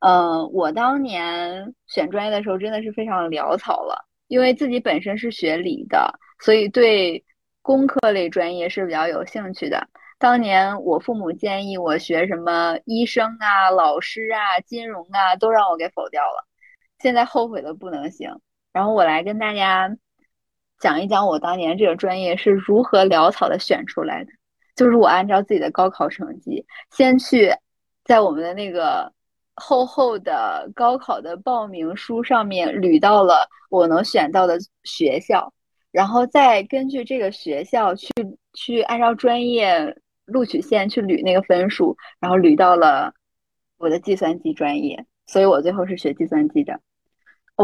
[0.00, 7.24] 嗯，我当年选专业的时候真的是非常潦草了，因为自己本身是学理的，所以对。
[7.60, 9.86] 工科类专业是比较有兴趣的。
[10.18, 16.46] 当年我父母建议我学什么医生啊、老师啊、金融啊，都让我给否掉了。
[16.98, 18.40] 现在后悔的不能行。
[18.78, 19.92] 然后我来跟大家
[20.78, 24.30] 讲一讲我当年这个专业是如何潦草的选出来的。
[24.76, 27.52] 就是我按照自己的高考成绩，先去
[28.04, 29.12] 在我们的那个
[29.56, 35.52] 厚厚的高考的报名书上面捋到了我能选到的学校。
[35.90, 38.08] 然后再根据这个学校去
[38.54, 43.12] 去按照专业录取线去捋那个分数，然后捋到了
[43.76, 46.80] 我的计算机专业，所以我最后是学计算机的。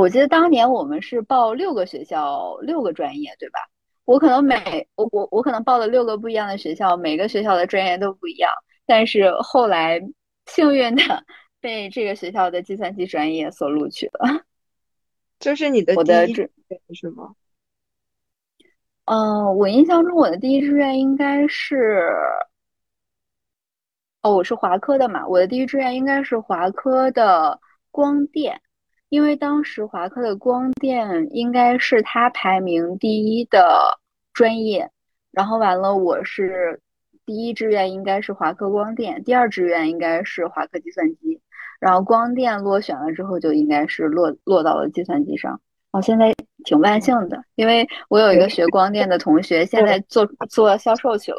[0.00, 3.61] 我记得当年我们是报六个学校六个专业，对吧？
[4.04, 8.52] 我可能每我我我可能报了六个不一样的学校，每个学校的专业都不一样，
[8.87, 10.00] 但是后来
[10.46, 11.24] 幸运的
[11.61, 14.44] 被这个学校的计算机专业所录取了。
[15.38, 17.35] 这是你的我的志愿是吗？
[19.04, 22.11] 嗯，我印象中我的第一志愿应该是，
[24.22, 28.61] 哦，我是华科的嘛，我的第一志愿应该是华科的光电，
[29.14, 33.96] 因为当时华科的光电应该是它排名第一的
[34.33, 34.90] 专业，
[35.31, 36.81] 然后完了我是
[37.24, 41.40] 第一志愿应该是华科光电，第二志愿应该是华科计算机，
[41.79, 45.61] 然后光电落选了之后就应该是落落到了计算机上。
[45.92, 51.38] 我现在挺万幸的，因为我有一个学光电的同学，现在做做销售去了。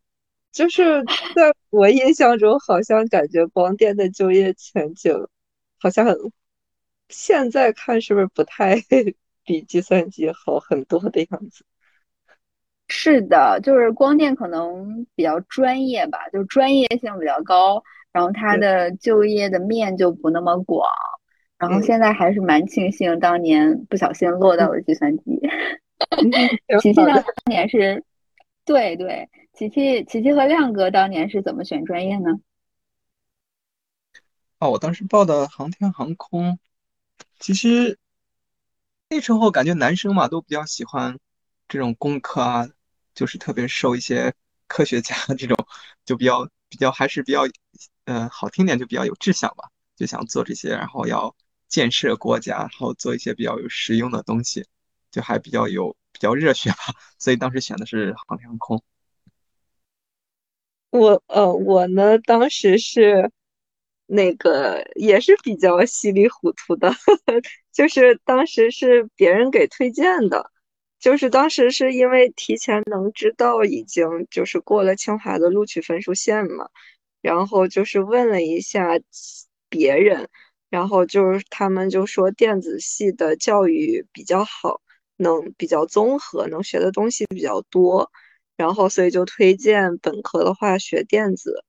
[0.50, 5.14] 就是在我印象中，好像感觉光电的就业前景，
[5.78, 6.06] 好像
[7.12, 8.76] 现在看是不是不太
[9.44, 11.64] 比计算机好很多的样子？
[12.88, 20.88] 是的，就是光电可能比较专业吧，就是专业性比较高，然后它的就业的面就不那么广。
[21.58, 25.40] 然后现在还是蛮庆幸当年不小心落到了计算机。
[26.82, 28.02] 琪琪当年是，
[28.64, 32.40] 对对，琪琪琪琪和亮哥当年是怎么选专业呢？
[34.58, 36.58] 哦，我当时报的航天航空，
[37.38, 37.98] 其实
[39.08, 41.18] 那时候感觉男生嘛都比较喜欢
[41.68, 42.68] 这种工科啊，
[43.14, 44.34] 就是特别受一些
[44.66, 45.56] 科学家这种，
[46.04, 47.42] 就比较比较还是比较，
[48.04, 51.34] 嗯，好听点就比较有志向吧，就想做这些，然后要
[51.68, 54.66] 建设国家，然后做一些比较有实用的东西，
[55.10, 56.76] 就还比较有比较热血吧，
[57.18, 58.82] 所以当时选的是航天航空。
[60.90, 63.30] 我呃，我呢，当时是。
[64.06, 66.92] 那个也是比较稀里糊涂的，
[67.72, 70.50] 就是当时是别人给推荐的，
[70.98, 76.68] 就是当时是因为提前能知道已经就是过了清华的录取分数线嘛，
[77.22, 78.98] 然后就是问了一下
[79.68, 80.28] 别人，
[80.68, 84.80] 然后就是他们就说电子系的教育比较好，
[85.16, 88.10] 能比较综合，能学的东西比较多，
[88.56, 91.64] 然后所以就推荐本科的话学电子。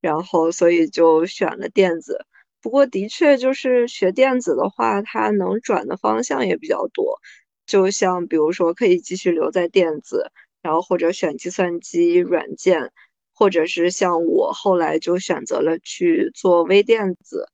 [0.00, 2.24] 然后，所以就选了电子。
[2.62, 7.18] 不过，的确就是学电子的话，它能转的方向也比较多。
[7.66, 10.30] 就像比如说，可以继续留在电子，
[10.62, 12.90] 然后或者选计算机软件，
[13.34, 17.46] 或者是像我后来就选择了去做微电子，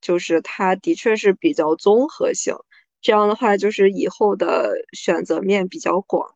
[0.00, 2.54] 就是它的确是比较综合性。
[3.00, 6.34] 这样的话，就是以后的选择面比较广。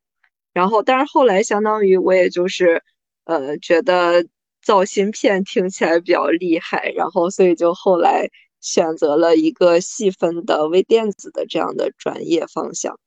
[0.53, 2.83] 然后，但是后来相当于我也就是，
[3.25, 4.27] 呃，觉得。
[4.67, 8.29] 造芯片听起来比较厉害，然后所以就后来
[8.61, 12.99] 选择了一个细分的微电子的这样的专业方向。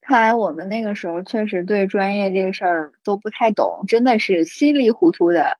[0.00, 5.56] 看来我们那个时候确实对专业这个事儿都不太懂，真的是稀里糊涂的，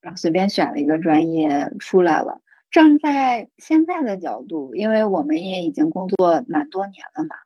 [0.00, 2.40] 然后随便选了一个专业出来了。
[2.72, 7.36] 站在现在的角度，因为我们也已经工作蛮多年了嘛，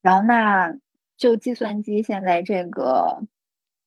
[0.00, 0.74] 然后那
[1.18, 3.22] 就计算机现在这个。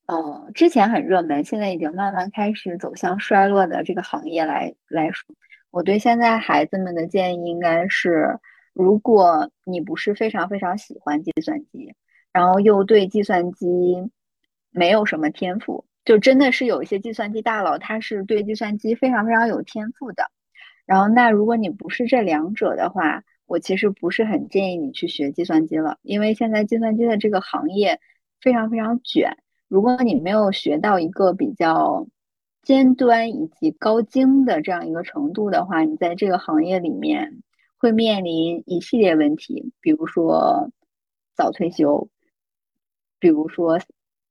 [0.06, 5.34] 呃，之前很热门，现在已经慢慢开始走向衰落的这个行业来来说，
[5.72, 8.38] 我对现在孩子们的建议应该是：
[8.72, 11.92] 如果你不是非常非常喜欢计算机，
[12.32, 13.66] 然后又对计算机
[14.70, 20.30] 没有什么天赋，就真的是有一些计算机大佬，他是对计算机非常非常有天赋的。
[20.86, 27.98] 然后，那如果你不是这两者的话，我其实不是很建议你去学计算机了，因为现在计算机的这个行业
[28.40, 29.36] 非常非常卷。
[29.68, 32.06] 如果你没有学到一个比较
[32.62, 37.42] 尖端以及高精的这样一个程度的话，你在这个行业里面
[37.76, 40.70] 会面临一系列问题，比如说
[41.34, 42.08] 早退休，
[43.18, 43.80] 比如说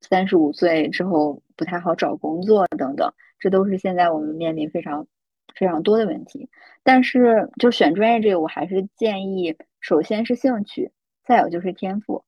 [0.01, 5.07] 三十五岁之后不太好找工作等等，这都是现在我们面临非常
[5.53, 6.49] 非常多的问题。
[6.83, 10.91] 但是就选专业这个，我还是建议，首先是兴趣，
[11.25, 12.23] 再有就是天赋。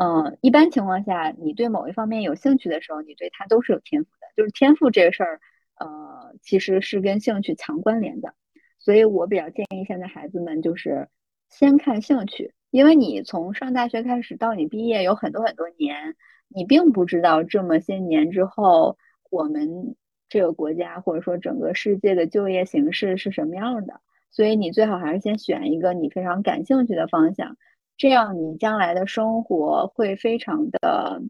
[0.00, 4.28] 嗯，一般情况下，你对某一方面有兴趣的时候，你对它都是有天赋的。
[4.36, 5.40] 就是天赋这个事儿，
[5.74, 8.32] 呃，其实是跟兴趣强关联的。
[8.78, 11.08] 所以我比较建议现在孩子们就是
[11.48, 16.14] 先看兴趣，因为你从上大学开始到你毕业有很多很多年，
[16.46, 18.96] 你并不知道这么些年之后
[19.30, 19.96] 我们
[20.28, 24.00] 这个国家或者说整个世界的就业形势是什么样的。
[24.30, 27.56] 所以你最好还是先选一个你非常感兴趣的方向。
[27.98, 31.20] 这样你将来的生活会非常的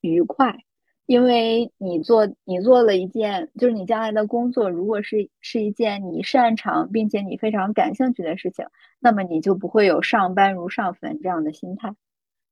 [0.00, 0.58] 愉快，
[1.06, 8.66] 因为你做你做了一件，就是你将来的工作，如果是是一件你擅长并且你非常感兴趣的事情，
[8.98, 11.94] 那么你就不会有上班如上坟这样的心态。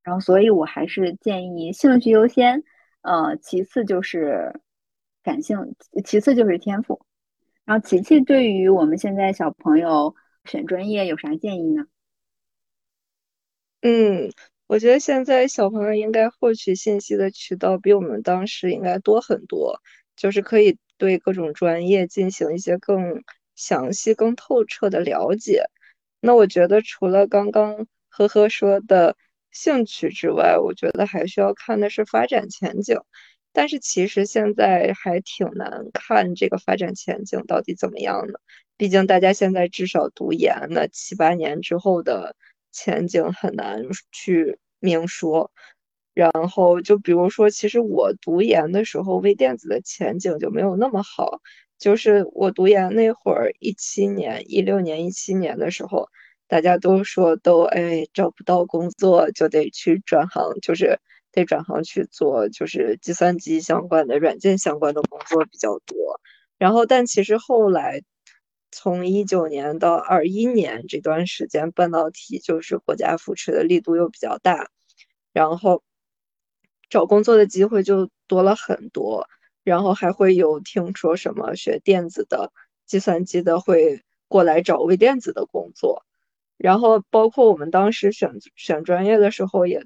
[0.05, 2.63] 然后，所以我还是建议兴趣优先，
[3.03, 4.61] 呃，其次就是
[5.25, 7.01] 感性，其次就是天赋。
[7.65, 10.15] 然后，琪琪对于我们现在小朋友
[10.45, 11.87] 选专业有啥建议呢？
[13.89, 14.33] 嗯，
[14.67, 19.81] 我觉得现在小朋友应该获取信息的渠道比我们当时应该多很多，
[20.17, 23.23] 就是可以对各种专业进行一些更
[23.55, 25.67] 详细、更透彻的了解。
[26.21, 29.17] 那我觉得除了刚刚呵呵说的
[29.53, 32.99] 兴趣之外，我觉得还需要看的是发展前景。
[33.53, 38.41] 但是其实现在还挺难看这个发展前景到底怎么样的，
[38.77, 42.35] 毕竟大家现在至少读研，那七八年之后的。
[42.77, 45.51] 前景很难去明说，
[46.15, 51.41] 然后就比如说，其实我读研的时候，微电子的前景就没有那么好。
[51.79, 56.09] 就是我读研那会儿，一七年、一六年、一七年的时候，
[56.49, 60.99] 大家都说都哎找不到工作，就得去转行，就是
[61.33, 66.21] 得转行去做，就是计算机相关的、软件相关的工作比较多。
[66.59, 68.01] 然后，但其实后来
[68.71, 74.69] 从一九年到二一年这段时间，半导体就是国家扶持的力度又比较大，
[75.33, 75.83] 然后
[76.91, 79.29] 找工作的机会就多了很多。
[79.65, 82.53] 然后还会有听说什么学电子的、
[82.87, 86.05] 计算机的会过来找微电子的工作，
[86.57, 89.85] 然后包括我们当时选选专业的时候，也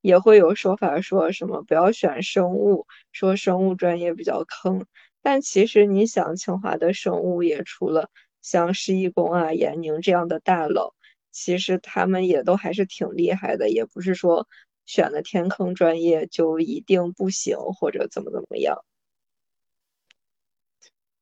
[0.00, 4.84] 也会有说法说什么不要选生物，说生物专业比较坑。
[5.22, 8.10] 但其实你想，清华的生物也除了
[8.42, 10.94] 像施一公啊、闫宁这样的大佬，
[11.30, 14.48] 其实他们也都还是挺厉害的，也不是说
[14.86, 18.84] 选了天坑专业就一定不行或者怎么怎么样。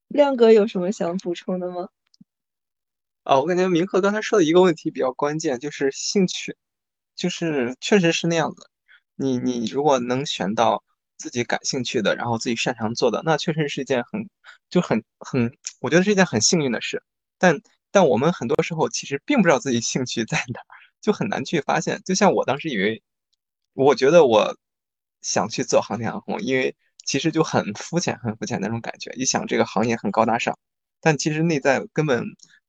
[0.09, 1.89] 亮哥有什么想补充的吗？
[3.25, 6.57] 啊，我感觉明鹤刚才说的一个问题比较关键，就是兴趣，
[7.15, 8.71] 就是确实是那样子。
[9.17, 10.83] 你你如果能选到
[11.19, 14.29] 自己感兴趣的，然后自己擅长做的，那确实是一件很
[14.71, 17.03] 就很很，我觉得是一件很幸运的事。
[17.39, 17.61] 但
[17.91, 20.67] 但我们很多时候其实并不知道自己兴趣在哪儿，
[21.01, 22.01] 就很难去发现。
[22.05, 23.03] 就像我当时以为，
[23.75, 24.57] 我觉得我
[25.21, 26.75] 想去做航天航空，因为。
[27.05, 29.11] 其实就很肤浅，很肤浅那种感觉。
[29.13, 30.59] 一想这个行业很高大上，
[31.01, 32.23] 但其实内在根本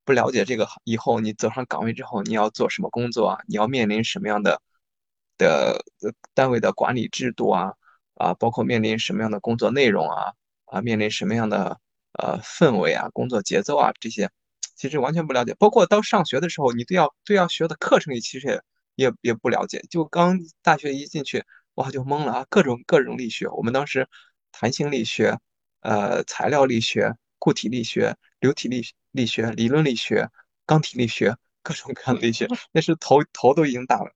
[0.06, 3.39] 不了解这个以后你走上岗位之后你要做什么工作啊？
[3.50, 4.62] 你要面临什么样的
[5.38, 5.84] 的
[6.34, 7.74] 单位的管理制度啊？
[8.20, 10.34] 啊，包括面临什么样的工作内容啊？
[10.66, 11.80] 啊，面临什么样的
[12.14, 13.10] 呃氛围啊？
[13.14, 13.92] 工作节奏啊？
[14.00, 14.30] 这些
[14.76, 15.56] 其实完全不了解。
[15.56, 18.48] 包括到上学的时候，你都要都要学的课程也其实
[18.96, 19.84] 也也也不了解。
[19.90, 21.44] 就刚大学一进去，
[21.76, 22.46] 哇，就懵了啊！
[22.50, 24.08] 各种各种力学，我们当时。
[24.52, 25.38] 弹性力学、
[25.82, 30.28] 呃，材料力学、固体力学、流体力力学、理论力学、
[30.66, 34.12] 钢体力学，各种各样的力学， 那是头头都已经大了。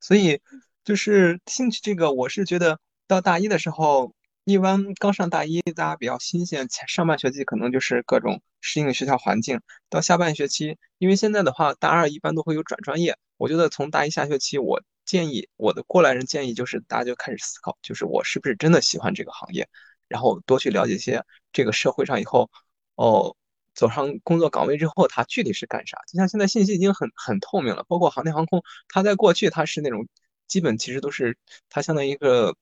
[0.00, 0.40] 所以
[0.84, 4.12] 就是兴趣这个，我是觉得到大一的时候，
[4.44, 14.82] 一般刚上大一，大家比较新鲜，前上半学期可能就是各种适应学校环境，到下半学期，因为现在的话，大二一般都会有转专业，我觉得从大一下学期我。
[15.06, 19.68] 建议我的过来人建议就是，大家就开始思考，就是我是不是真的喜欢这个行业，
[20.06, 22.48] 然后多去了解一些这个社会上以后，
[22.94, 23.34] 哦，
[23.74, 25.98] 走上工作岗位之后，它具体是干啥？
[26.06, 30.06] 就像现在信息已经很很透明了，包括航天航空，它在过去它是那种
[30.50, 31.38] 基本其实都是
[31.70, 32.54] 它相当于一个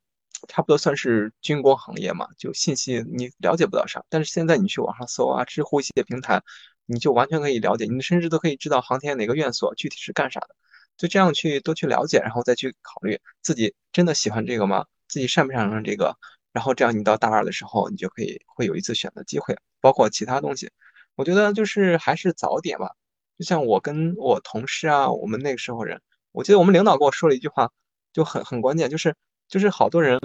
[0.46, 6.42] 差不多算是军工行业嘛，就信息你了解不到啥，但是现在你去网上搜啊，知乎一些平台，
[6.86, 10.54] 你就完全可以了解，你甚至都可以知道航天哪个院所具体是干啥的。
[10.98, 14.84] 就这样去多去了解，然后再去考虑自己真的喜欢这个吗？
[15.08, 16.14] 自己擅不擅长这个？
[16.52, 20.70] 然后这样你到大二的时候，你就可以会有一次选择机会，包括其他东西。
[21.14, 22.90] 我觉得就是还是早点吧。
[23.38, 26.00] 就像我跟我同事啊，我们那个时候人，
[26.38, 27.72] 我记得我们领导跟我说了一句话，
[28.12, 29.16] 就很很关键，就是
[29.48, 30.20] 就是好多人，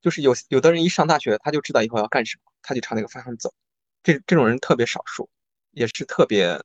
[0.00, 3.54] 就是有有的人一上大学他就知道以后要干什么，他就朝那个方向走。
[4.02, 5.30] 这这种人特别少数，
[5.70, 6.60] 也是特别。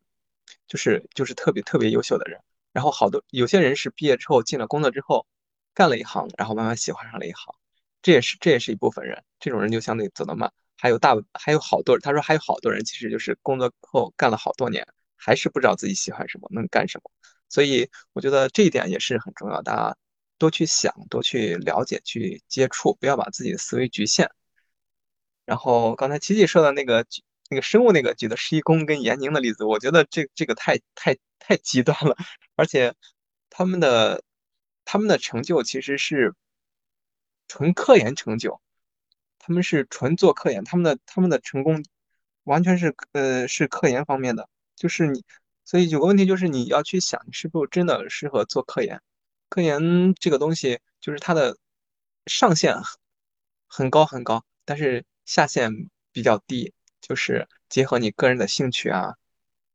[0.68, 2.40] 就是就是特别特别优秀的人，
[2.72, 5.28] 然后好多有些人是毕业之后进了工作之后，
[5.74, 7.54] 干了一行，然后慢慢喜欢上了一行，
[8.02, 10.52] 这也是这也是一部分人，这种人就相对走得慢。
[10.78, 17.12] 还有大还有好多人，他说还有好多人其实就是工作后干了好多年，还是不知道自己喜欢什么，能干什么。
[17.50, 19.98] 所以我觉得这一点也是很重要，大家
[20.38, 24.30] 多去想，多去了解，去接触，不要把自己的思维局限。
[25.46, 27.06] 然后刚才琪琪说的那个。
[27.50, 32.18] 那个生物那个举的施一公跟闫宁的例子，我觉得这这个太太太极端了，
[32.58, 32.94] 而且
[33.50, 34.22] 他们的
[34.84, 36.36] 他们的成就其实是
[37.48, 38.60] 纯科研成就，
[39.40, 41.86] 他们是纯做科研，他们的他们的成功
[42.44, 45.24] 完全是呃是科研方面的，就是你，
[45.68, 49.00] 所以有个问题就是你要去想，你是不是真的适合做科研？
[49.50, 51.58] 科研这个东西就是它的
[52.26, 52.74] 上限
[53.68, 56.74] 很高很高，但是下限比较低。
[57.00, 59.14] 就是结合你个人的兴趣啊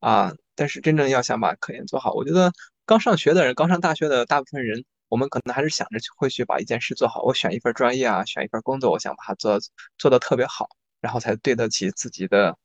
[0.00, 2.52] 啊，但是真正要想把科研做好，我觉得
[2.84, 7.22] 刚上学的人，刚上大学的大部分人，我们可能还是想着会去把一件事做好。
[7.22, 9.58] 我选一份专业啊，选一份工作，我想把它做
[9.96, 10.68] 做的特别好，
[11.00, 12.58] 然后才对得起自己的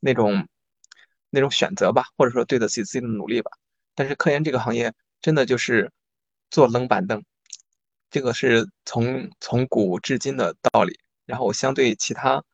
[0.00, 0.46] 那种
[1.30, 3.50] 那种选择吧，或者说对得起自己的努力吧。
[3.94, 5.90] 但是科研这个行业真的就是
[6.50, 7.24] 坐冷板凳，
[8.10, 10.98] 这个是从从古至今的道理。
[11.26, 12.44] 然后相对其他。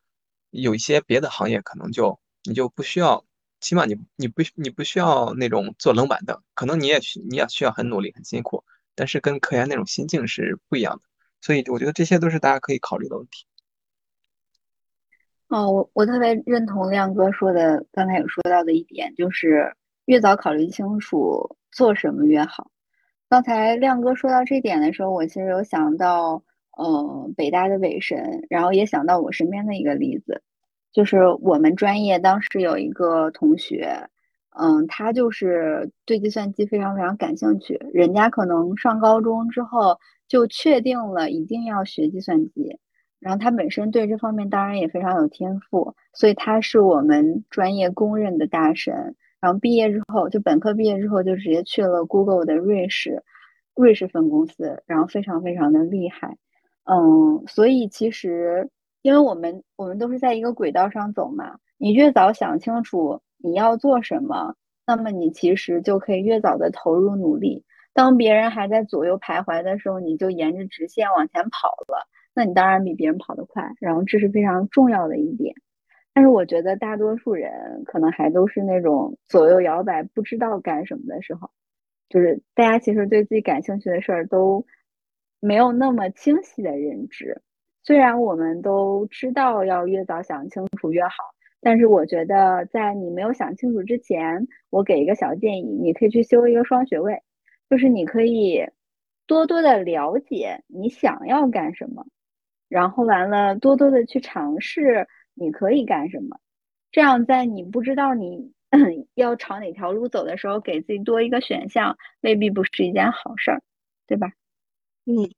[0.49, 3.25] 有一些别的行业可能就你就不需要，
[3.59, 8.63] 起码你你不你不需要那种坐冷板凳，可能你也需你也需要很努力很辛苦，
[8.95, 11.01] 但是跟科研那种心境是不一样的。
[11.41, 13.45] 所以我觉得这些都是大家可以考虑的问题。
[15.49, 19.73] 哦，我我特别认同亮哥说的，刚才有说到的一点，就是
[20.05, 22.69] 越早考虑清楚做什么越好。
[23.29, 26.43] 刚才亮哥说到这点的时候，我其实有想到，
[26.77, 30.41] 呃，北大的韦神，然后也想到我身边的一个例子，
[30.91, 34.09] 就是我们专业当时有一个同学，
[34.59, 42.77] 嗯，他就是对计算机非常非常感兴趣，人家可能上高中之后就确定了一定要学计算机。
[43.27, 49.17] 然后他本身对这方面当然也非常有天赋，所以他是我们专业公认的大神。
[49.41, 53.23] 然后毕业之后，就本科毕业之后就直接去了 Google 的瑞士
[53.75, 56.37] 瑞士分公司，然后非常非常的厉害。
[56.85, 58.69] 嗯，所以其实
[59.01, 64.55] 因为我们我们都是在一个轨道上走嘛，你越早想清楚你要做什么，
[64.85, 67.65] 那么你其实就可以越早的投入努力。
[67.93, 72.07] 当别人还在左右徘徊的时候，你就沿着直线往前跑了。
[72.37, 75.55] 那你当然比别人跑得快，然后这是非常重要的一点。
[76.13, 81.49] 但是我觉得大多数人可能还都是那种左右摇摆，不知道干什么的时候，
[82.09, 84.67] 就是大家其实对自己感兴趣的事儿都
[85.39, 87.41] 没有那么清晰的认知。
[87.83, 91.15] 虽然我们都知道要越早想清楚越好，
[91.59, 97.19] 但是我觉得在你没有想清楚之前，我给一个小建议，你可以去修一个双学位，
[97.67, 98.63] 就是你可以
[99.25, 102.05] 多多的了解你想要干什么。
[102.67, 106.39] 然后完了，多多的去尝试，你可以干什么？
[106.91, 108.53] 这样在你不知道你
[109.15, 113.61] 要朝哪条路走的时候，给自己多一个选项，未必不是一件好事儿，
[114.07, 114.31] 对吧？
[115.05, 115.29] 嗯，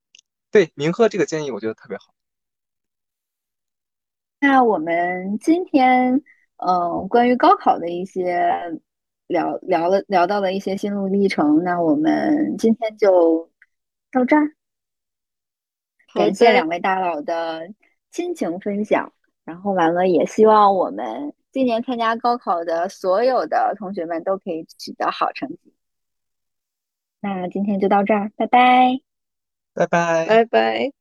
[0.52, 2.14] 对，明鹤这个建议我觉得特别好。
[4.42, 6.24] 那我们今天，
[6.58, 8.80] 嗯，关于高考的一些
[9.28, 13.50] 聊聊了聊到了一些心路历程，那我们今天就
[14.12, 14.59] 到这儿。
[16.14, 17.74] 感谢两位大佬的
[18.12, 19.14] 亲情分享，
[19.46, 25.74] 然后完了也希望我们今年参加高考的所有的同学们都可以取得好成绩。
[27.22, 29.02] 那今天就到这儿，拜拜，
[29.74, 30.99] 拜拜，拜拜。